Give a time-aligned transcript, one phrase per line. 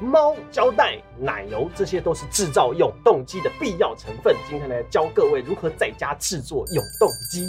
[0.00, 4.34] 猫、胶带、奶油，这些都是制造永动机的必要成分。
[4.48, 7.48] 今天来教各位如何在家制作永动机。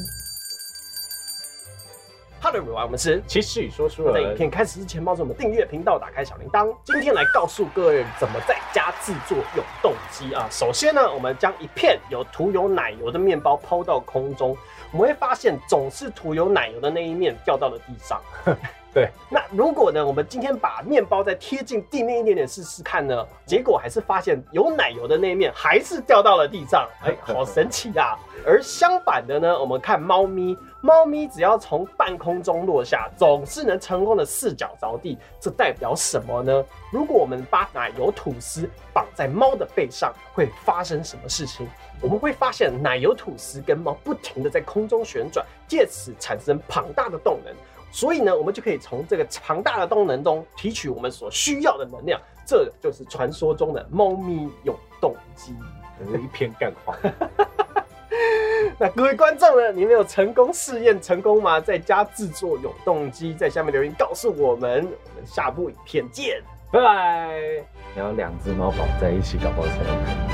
[2.42, 6.76] Hello everyone，我们是其实语说书在影，片开始之前，帮助我们订阅频道，打开小铃铛。
[6.86, 10.48] 今天来告诉各位怎么在家制作永动机啊。
[10.50, 14.58] 首先呢，我们将一片有涂有奶油的面包抛到空中，
[14.92, 18.20] 我们会发现总是涂有奶油的那一面掉到了地上。
[18.92, 23.26] 对，那如果呢，我们今天把面包再贴近地面一点点试试看呢？
[23.46, 35.18] 结果还是发现有奶油的那一面还是掉到了地上，哎， 好神奇啊、而相反的呢，我们看猫咪，猫咪只要从半空中落下，总是能成功的四脚着地。
[35.40, 36.66] 这代表什么呢？
[36.92, 41.68] 如果我们把奶油吐司绑在猫的背上，会发生什么事情？
[42.02, 47.54] 我们会发现奶油吐司跟猫不停的在空中旋转，借此产生庞大的动能。
[47.92, 55.54] 所以呢，我们就可以从这个庞大的动能中提取我们所需要的能量，这就是传说中的猫咪永动机。
[56.14, 56.96] 一篇干话。
[58.80, 61.60] 那各位观众呢，你们有成功试验成功吗？
[61.60, 64.80] 在家制作永动机，在下面留言告诉我们。
[64.80, 66.42] 我们下部影片见。
[66.72, 67.64] 拜拜。
[67.96, 70.29] 然后两只猫绑在一起，搞不好才有可能。